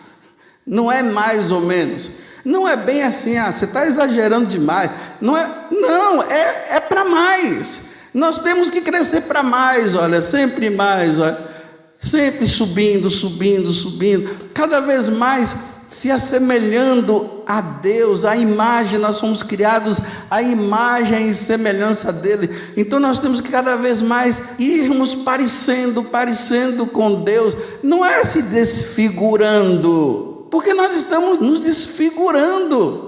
não 0.66 0.90
é 0.90 1.02
mais 1.02 1.50
ou 1.50 1.60
menos. 1.60 2.10
Não 2.44 2.66
é 2.66 2.76
bem 2.76 3.02
assim, 3.02 3.36
ah, 3.36 3.50
você 3.50 3.64
está 3.64 3.84
exagerando 3.86 4.46
demais. 4.46 4.88
Não 5.20 5.36
é, 5.36 5.50
não, 5.72 6.22
é, 6.22 6.76
é 6.76 6.80
para 6.80 7.04
mais. 7.04 7.80
Nós 8.14 8.38
temos 8.38 8.70
que 8.70 8.80
crescer 8.80 9.22
para 9.22 9.42
mais, 9.42 9.96
olha, 9.96 10.22
sempre 10.22 10.70
mais, 10.70 11.18
olha 11.18 11.56
sempre 12.00 12.46
subindo, 12.46 13.10
subindo, 13.10 13.72
subindo, 13.72 14.30
cada 14.54 14.80
vez 14.80 15.08
mais 15.08 15.75
se 15.88 16.10
assemelhando 16.10 17.42
a 17.46 17.60
Deus, 17.60 18.24
a 18.24 18.36
imagem, 18.36 18.98
nós 18.98 19.16
somos 19.16 19.42
criados 19.42 20.00
à 20.30 20.42
imagem 20.42 21.30
e 21.30 21.34
semelhança 21.34 22.12
dele. 22.12 22.50
Então 22.76 22.98
nós 22.98 23.18
temos 23.18 23.40
que 23.40 23.50
cada 23.50 23.76
vez 23.76 24.02
mais 24.02 24.42
irmos 24.58 25.14
parecendo, 25.14 26.02
parecendo 26.02 26.86
com 26.86 27.22
Deus. 27.22 27.56
Não 27.82 28.04
é 28.04 28.24
se 28.24 28.42
desfigurando, 28.42 30.46
porque 30.50 30.74
nós 30.74 30.96
estamos 30.96 31.38
nos 31.38 31.60
desfigurando. 31.60 33.04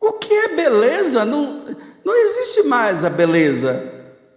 O 0.00 0.12
que 0.12 0.32
é 0.32 0.48
beleza? 0.48 1.24
Não, 1.24 1.62
não 2.04 2.16
existe 2.16 2.64
mais 2.64 3.04
a 3.04 3.10
beleza. 3.10 3.90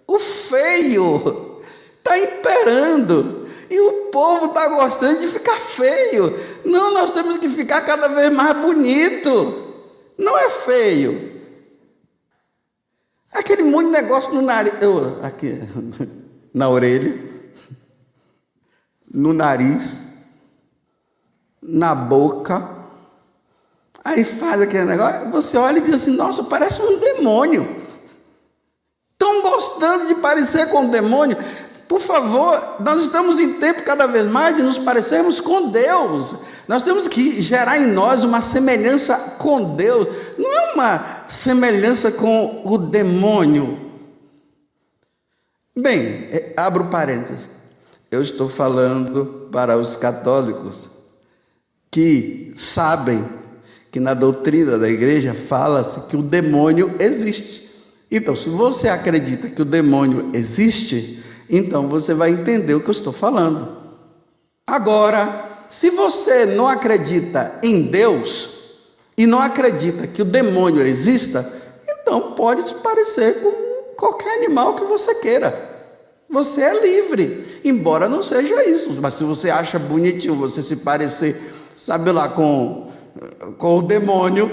O 0.07 0.19
feio 0.19 1.61
está 1.97 2.19
imperando. 2.19 3.34
E 3.69 3.79
o 3.79 3.91
povo 4.11 4.45
está 4.45 4.67
gostando 4.69 5.19
de 5.19 5.27
ficar 5.27 5.59
feio. 5.59 6.37
Não, 6.63 6.93
nós 6.93 7.11
temos 7.11 7.37
que 7.37 7.49
ficar 7.49 7.81
cada 7.81 8.07
vez 8.07 8.31
mais 8.31 8.57
bonito. 8.57 9.63
Não 10.17 10.37
é 10.37 10.49
feio. 10.49 11.33
Aquele 13.31 13.63
monte 13.63 13.87
de 13.87 13.91
negócio 13.91 14.33
no 14.33 14.41
nariz. 14.41 14.73
Eu, 14.81 15.19
aqui, 15.23 15.59
na 16.53 16.69
orelha, 16.69 17.21
no 19.11 19.33
nariz, 19.33 20.05
na 21.61 21.93
boca. 21.93 22.69
Aí 24.03 24.23
faz 24.23 24.61
aquele 24.61 24.85
negócio. 24.85 25.29
Você 25.31 25.57
olha 25.57 25.79
e 25.79 25.81
diz 25.81 25.95
assim: 25.95 26.15
Nossa, 26.15 26.43
parece 26.43 26.81
um 26.81 26.97
demônio. 26.97 27.83
Estão 29.11 29.41
gostando 29.41 30.07
de 30.07 30.15
parecer 30.15 30.69
com 30.69 30.81
um 30.81 30.89
demônio. 30.89 31.37
Por 31.87 31.99
favor, 31.99 32.77
nós 32.79 33.03
estamos 33.03 33.39
em 33.39 33.53
tempo 33.53 33.83
cada 33.83 34.07
vez 34.07 34.25
mais 34.25 34.55
de 34.55 34.63
nos 34.63 34.77
parecermos 34.77 35.39
com 35.39 35.69
Deus. 35.69 36.37
Nós 36.67 36.81
temos 36.81 37.07
que 37.07 37.39
gerar 37.41 37.77
em 37.77 37.87
nós 37.87 38.23
uma 38.23 38.41
semelhança 38.41 39.15
com 39.37 39.75
Deus, 39.75 40.07
não 40.37 40.51
é 40.51 40.73
uma 40.73 41.25
semelhança 41.27 42.11
com 42.11 42.63
o 42.65 42.77
demônio. 42.77 43.77
Bem, 45.77 46.29
é, 46.31 46.53
abro 46.57 46.89
parênteses. 46.89 47.49
Eu 48.09 48.21
estou 48.21 48.47
falando 48.47 49.49
para 49.51 49.77
os 49.77 49.95
católicos 49.95 50.89
que 51.91 52.53
sabem 52.55 53.23
que 53.91 53.99
na 53.99 54.13
doutrina 54.13 54.77
da 54.77 54.89
igreja 54.89 55.33
fala-se 55.33 56.07
que 56.07 56.17
o 56.17 56.21
demônio 56.23 56.95
existe. 56.99 57.75
Então, 58.09 58.35
se 58.35 58.49
você 58.49 58.87
acredita 58.87 59.49
que 59.49 59.61
o 59.61 59.65
demônio 59.65 60.29
existe, 60.33 61.23
então 61.49 61.87
você 61.87 62.13
vai 62.13 62.31
entender 62.31 62.73
o 62.73 62.81
que 62.81 62.89
eu 62.89 62.93
estou 62.93 63.13
falando. 63.13 63.77
Agora, 64.67 65.65
se 65.69 65.89
você 65.89 66.45
não 66.45 66.67
acredita 66.67 67.59
em 67.61 67.83
Deus 67.83 68.49
e 69.17 69.25
não 69.25 69.39
acredita 69.39 70.07
que 70.07 70.21
o 70.21 70.25
demônio 70.25 70.81
exista, 70.81 71.51
então 71.89 72.33
pode 72.33 72.63
te 72.63 72.73
parecer 72.75 73.41
com 73.41 73.51
qualquer 73.95 74.37
animal 74.37 74.75
que 74.75 74.83
você 74.83 75.15
queira. 75.15 75.73
Você 76.29 76.61
é 76.61 76.81
livre, 76.81 77.61
embora 77.63 78.09
não 78.09 78.21
seja 78.21 78.63
isso. 78.67 78.91
Mas 79.01 79.13
se 79.13 79.23
você 79.23 79.49
acha 79.49 79.77
bonitinho 79.77 80.35
você 80.35 80.61
se 80.61 80.77
parecer, 80.77 81.39
sabe 81.75 82.11
lá, 82.11 82.27
com, 82.27 82.91
com 83.57 83.77
o 83.77 83.81
demônio, 83.81 84.49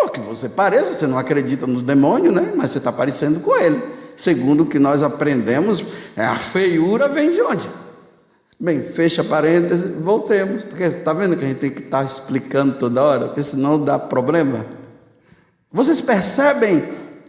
ou 0.00 0.08
que 0.08 0.20
você 0.20 0.48
pareça, 0.48 0.92
você 0.92 1.06
não 1.06 1.18
acredita 1.18 1.66
no 1.66 1.80
demônio, 1.80 2.30
né? 2.30 2.52
Mas 2.54 2.70
você 2.72 2.78
está 2.78 2.92
parecendo 2.92 3.40
com 3.40 3.56
ele. 3.56 3.97
Segundo 4.18 4.64
o 4.64 4.66
que 4.66 4.80
nós 4.80 5.00
aprendemos, 5.00 5.84
a 6.16 6.34
feiura 6.34 7.06
vem 7.06 7.30
de 7.30 7.40
onde? 7.40 7.68
Bem, 8.58 8.82
fecha 8.82 9.22
parênteses, 9.22 9.94
voltemos, 10.00 10.64
porque 10.64 10.82
está 10.82 11.12
vendo 11.12 11.36
que 11.36 11.44
a 11.44 11.46
gente 11.46 11.58
tem 11.58 11.70
que 11.70 11.82
estar 11.82 12.00
tá 12.00 12.04
explicando 12.04 12.74
toda 12.74 13.00
hora, 13.00 13.26
porque 13.26 13.44
senão 13.44 13.82
dá 13.82 13.96
problema. 13.96 14.66
Vocês 15.70 16.00
percebem 16.00 16.82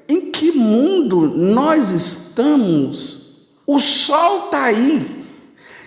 em 0.08 0.32
que 0.32 0.52
mundo 0.52 1.28
nós 1.28 1.92
estamos? 1.92 3.52
O 3.68 3.80
sol 3.80 4.46
está 4.46 4.64
aí, 4.64 5.28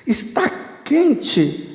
está 0.06 0.48
quente, 0.84 1.68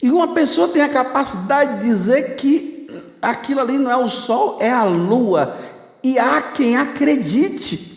e 0.00 0.12
uma 0.12 0.28
pessoa 0.28 0.68
tem 0.68 0.82
a 0.82 0.88
capacidade 0.88 1.80
de 1.80 1.88
dizer 1.88 2.36
que 2.36 2.86
aquilo 3.20 3.58
ali 3.58 3.78
não 3.78 3.90
é 3.90 3.96
o 3.96 4.08
sol, 4.08 4.58
é 4.60 4.70
a 4.70 4.84
lua, 4.84 5.58
e 6.04 6.20
há 6.20 6.40
quem 6.40 6.76
acredite. 6.76 7.91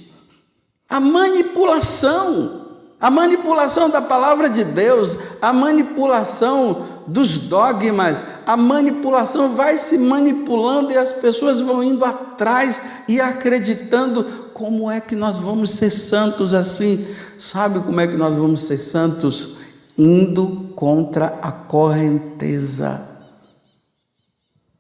A 0.90 1.00
manipulação 1.00 2.66
a 3.00 3.12
manipulação 3.12 3.90
da 3.90 4.02
palavra 4.02 4.50
de 4.50 4.64
Deus, 4.64 5.18
a 5.42 5.52
manipulação 5.52 6.86
dos 7.06 7.38
dogmas, 7.38 8.24
a 8.46 8.56
manipulação 8.56 9.54
vai 9.54 9.78
se 9.78 9.98
manipulando 9.98 10.92
e 10.92 10.98
as 10.98 11.12
pessoas 11.12 11.62
vão 11.62 11.84
indo 11.84 12.06
atrás 12.06 12.82
e 13.08 13.20
acreditando 13.20 14.24
como 14.54 14.90
é 14.90 15.02
que 15.02 15.16
nós 15.16 15.40
vamos 15.40 15.72
ser 15.72 15.92
santos 15.92 16.54
assim. 16.54 17.06
Sabe 17.38 17.80
como 17.82 18.00
é 18.00 18.08
que 18.08 18.16
nós 18.16 18.38
vamos 18.38 18.62
ser 18.62 18.78
santos? 18.78 19.58
Indo 19.98 20.72
contra 20.76 21.38
a 21.42 21.52
correnteza. 21.52 23.08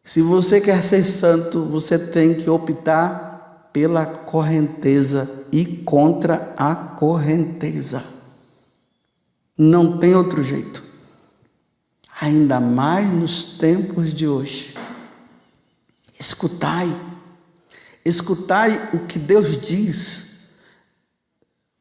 Se 0.04 0.22
você 0.22 0.62
quer 0.62 0.84
ser 0.84 1.04
santo, 1.04 1.62
você 1.62 2.00
tem 2.00 2.34
que 2.34 2.50
optar 2.50 3.25
pela 3.76 4.06
correnteza 4.06 5.30
e 5.52 5.66
contra 5.66 6.54
a 6.56 6.74
correnteza. 6.74 8.02
Não 9.58 9.98
tem 9.98 10.16
outro 10.16 10.42
jeito. 10.42 10.82
Ainda 12.22 12.62
mais 12.62 13.12
nos 13.12 13.58
tempos 13.58 14.14
de 14.14 14.30
hoje. 14.30 14.76
Escutai. 16.18 16.90
Escutai 18.06 18.92
o 18.94 19.00
que 19.00 19.20
Deus 19.20 19.58
diz. 19.58 20.54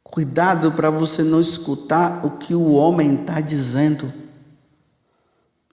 Cuidado 0.03 0.73
para 0.73 0.91
você 0.91 1.23
não 1.23 1.41
escutar 1.41 2.27
o 2.27 2.39
que 2.39 2.57
o 2.57 2.73
homem 2.73 3.21
está 3.21 3.41
dizendo. 3.41 4.13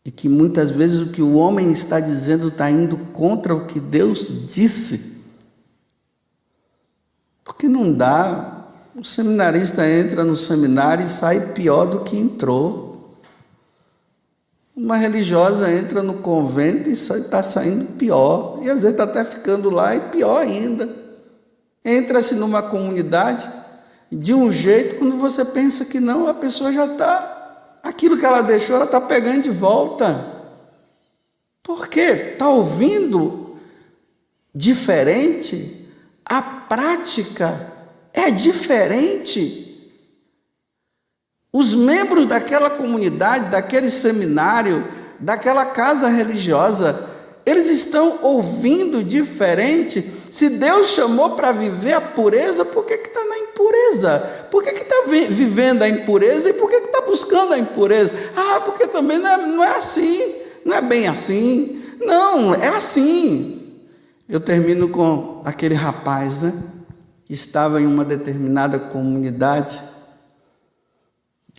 E 0.06 0.12
que 0.12 0.30
muitas 0.30 0.70
vezes 0.70 1.00
o 1.00 1.12
que 1.12 1.24
o 1.24 1.34
homem 1.34 1.72
está 1.72 2.00
dizendo 2.00 2.50
está 2.50 2.70
indo 2.70 2.96
contra 3.12 3.56
o 3.56 3.66
que 3.66 3.80
Deus 3.80 4.54
disse. 4.54 5.11
Porque 7.62 7.72
não 7.72 7.94
dá 7.94 8.64
o 8.96 9.04
seminarista 9.04 9.88
entra 9.88 10.24
no 10.24 10.36
seminário 10.36 11.06
e 11.06 11.08
sai 11.08 11.54
pior 11.54 11.86
do 11.86 12.00
que 12.00 12.18
entrou. 12.18 13.20
Uma 14.76 14.98
religiosa 14.98 15.72
entra 15.72 16.02
no 16.02 16.16
convento 16.24 16.90
e 16.90 16.94
está 16.94 17.44
saindo 17.44 17.86
pior. 18.00 18.58
E 18.64 18.70
às 18.72 18.82
vezes 18.82 18.94
está 18.94 19.04
até 19.04 19.24
ficando 19.24 19.70
lá 19.70 19.96
e 19.96 20.00
pior 20.00 20.42
ainda. 20.42 20.90
Entra-se 21.86 22.34
numa 22.34 22.64
comunidade 22.64 23.48
de 24.12 24.34
um 24.34 24.52
jeito, 24.52 24.96
quando 24.96 25.18
você 25.18 25.46
pensa 25.46 25.86
que 25.86 26.00
não, 26.00 26.28
a 26.28 26.34
pessoa 26.34 26.74
já 26.74 26.86
está. 26.88 27.78
Aquilo 27.84 28.18
que 28.18 28.26
ela 28.26 28.42
deixou, 28.42 28.76
ela 28.76 28.86
está 28.86 29.00
pegando 29.00 29.44
de 29.44 29.52
volta. 29.52 30.26
Por 31.62 31.88
quê? 31.88 32.32
Está 32.34 32.50
ouvindo 32.50 33.56
diferente 34.52 35.81
a 36.32 36.42
prática 36.42 37.74
é 38.14 38.32
diferente. 38.32 39.68
Os 41.52 41.76
membros 41.76 42.26
daquela 42.26 42.70
comunidade, 42.70 43.50
daquele 43.50 43.90
seminário, 43.90 44.88
daquela 45.20 45.66
casa 45.66 46.08
religiosa, 46.08 47.06
eles 47.46 47.70
estão 47.70 48.20
ouvindo 48.22 49.04
diferente. 49.04 50.10
Se 50.32 50.52
Deus 50.52 50.92
chamou 50.92 51.32
para 51.32 51.52
viver 51.52 51.96
a 51.96 52.00
pureza, 52.00 52.64
por 52.64 52.86
que 52.86 52.94
está 52.94 53.26
na 53.26 53.38
impureza? 53.38 54.20
Por 54.50 54.64
que 54.64 54.70
está 54.70 55.04
vivendo 55.10 55.82
a 55.82 55.90
impureza 55.90 56.50
e 56.50 56.54
por 56.54 56.70
que 56.70 56.78
está 56.78 57.02
buscando 57.02 57.54
a 57.54 57.60
impureza? 57.60 58.10
Ah, 58.38 58.62
porque 58.62 58.88
também 58.88 59.18
não 59.18 59.30
é, 59.30 59.38
não 59.48 59.64
é 59.66 59.76
assim, 59.76 60.34
não 60.64 60.74
é 60.78 60.82
bem 60.82 61.10
assim. 61.10 61.84
Não, 62.00 62.56
é 62.56 62.70
assim. 62.70 63.61
Eu 64.32 64.40
termino 64.40 64.88
com 64.88 65.42
aquele 65.44 65.76
rapaz, 65.76 66.42
né? 66.42 66.54
estava 67.30 67.82
em 67.82 67.86
uma 67.86 68.06
determinada 68.06 68.80
comunidade. 68.80 69.78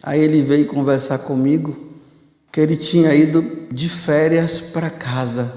Aí 0.02 0.18
ele 0.18 0.42
veio 0.42 0.66
conversar 0.66 1.18
comigo 1.18 1.76
que 2.50 2.62
ele 2.62 2.74
tinha 2.74 3.14
ido 3.14 3.68
de 3.70 3.90
férias 3.90 4.58
para 4.58 4.88
casa. 4.88 5.52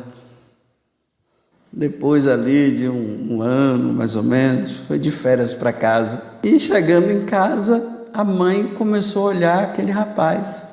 Depois 1.72 2.28
ali 2.28 2.76
de 2.76 2.90
um, 2.90 3.36
um, 3.36 3.42
ano, 3.42 3.94
mais 3.94 4.18
ou 4.18 4.24
menos, 4.24 4.74
foi 4.86 5.00
de 5.00 5.10
férias 5.10 5.54
para 5.54 5.72
casa. 5.72 6.22
E 6.44 6.60
chegando 6.60 7.10
em 7.10 7.24
casa, 7.24 8.10
a 8.14 8.26
mãe 8.26 8.68
começou 8.68 9.28
a 9.28 9.30
olhar 9.32 9.64
aquele 9.64 9.92
rapaz. 9.92 10.64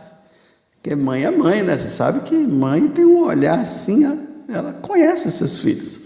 Porque 0.75 0.97
mãe 0.97 1.25
é 1.25 1.31
mãe, 1.31 1.63
né? 1.63 1.79
Você 1.79 1.89
sabe 1.89 2.21
que 2.21 2.35
mãe 2.35 2.89
tem 2.89 3.05
um 3.05 3.27
olhar 3.27 3.61
assim, 3.61 4.05
ela 4.49 4.73
conhece 4.73 5.31
seus 5.31 5.61
filhos. 5.61 6.02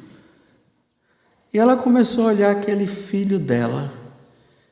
E 1.56 1.58
ela 1.58 1.74
começou 1.74 2.24
a 2.24 2.32
olhar 2.32 2.50
aquele 2.50 2.86
filho 2.86 3.38
dela. 3.38 3.90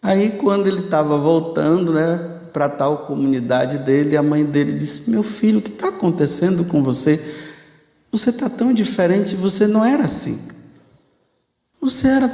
Aí, 0.03 0.33
quando 0.33 0.67
ele 0.67 0.81
estava 0.81 1.17
voltando, 1.17 1.95
né, 1.95 2.43
para 2.53 2.69
tal 2.69 2.99
comunidade 3.07 3.79
dele. 3.79 4.19
A 4.19 4.23
mãe 4.23 4.45
dele 4.45 4.75
disse: 4.75 5.09
Meu 5.11 5.23
filho, 5.23 5.61
o 5.61 5.63
que 5.63 5.71
está 5.71 5.89
acontecendo 5.89 6.67
com 6.67 6.83
você? 6.83 7.19
Você 8.13 8.29
está 8.29 8.51
tão 8.51 8.75
diferente, 8.75 9.35
você 9.35 9.67
não 9.67 9.83
era 9.83 10.05
assim. 10.05 10.39
Você 11.81 12.07
era 12.07 12.29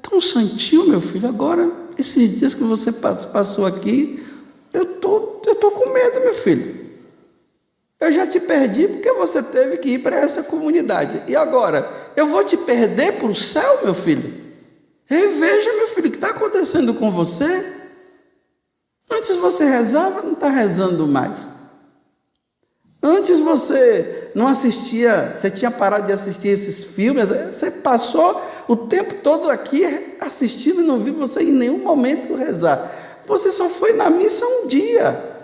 tão 0.00 0.20
santinho, 0.20 0.88
meu 0.88 1.00
filho. 1.00 1.28
Agora, 1.28 1.68
esses 1.98 2.38
dias 2.38 2.54
que 2.54 2.62
você 2.62 2.92
passou 2.92 3.66
aqui, 3.66 4.24
eu 4.72 4.86
tô, 5.00 5.42
eu 5.44 5.56
tô 5.56 5.72
com 5.72 5.92
medo, 5.92 6.20
meu 6.20 6.32
filho. 6.32 6.86
Eu 7.98 8.12
já 8.12 8.24
te 8.24 8.38
perdi 8.38 8.86
porque 8.86 9.12
você 9.14 9.42
teve 9.42 9.78
que 9.78 9.88
ir 9.94 9.98
para 9.98 10.16
essa 10.16 10.44
comunidade. 10.44 11.24
E 11.26 11.34
agora, 11.34 11.84
eu 12.16 12.26
vou 12.26 12.42
te 12.42 12.56
perder 12.56 13.12
para 13.18 13.26
o 13.26 13.36
céu, 13.36 13.80
meu 13.84 13.94
filho? 13.94 14.46
Reveja, 15.04 15.72
meu 15.74 15.86
filho, 15.86 16.08
o 16.08 16.10
que 16.10 16.16
está 16.16 16.30
acontecendo 16.30 16.94
com 16.94 17.10
você? 17.10 17.74
Antes 19.10 19.36
você 19.36 19.64
rezava, 19.64 20.22
não 20.22 20.32
está 20.32 20.48
rezando 20.48 21.06
mais. 21.06 21.36
Antes 23.02 23.38
você 23.38 24.32
não 24.34 24.48
assistia, 24.48 25.36
você 25.36 25.50
tinha 25.50 25.70
parado 25.70 26.06
de 26.06 26.12
assistir 26.12 26.48
esses 26.48 26.82
filmes, 26.82 27.28
você 27.28 27.70
passou 27.70 28.42
o 28.66 28.74
tempo 28.76 29.14
todo 29.22 29.48
aqui 29.48 30.16
assistindo 30.20 30.80
e 30.80 30.84
não 30.84 30.98
viu 30.98 31.14
você 31.14 31.42
em 31.42 31.52
nenhum 31.52 31.78
momento 31.78 32.34
rezar. 32.34 32.92
Você 33.26 33.52
só 33.52 33.68
foi 33.68 33.92
na 33.92 34.10
missa 34.10 34.44
um 34.44 34.66
dia. 34.66 35.36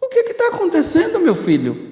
O 0.00 0.08
que 0.08 0.20
está 0.20 0.48
acontecendo, 0.48 1.20
meu 1.20 1.34
filho? 1.34 1.91